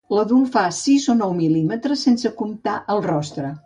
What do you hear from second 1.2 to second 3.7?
mil·límetres sense comptar el rostre.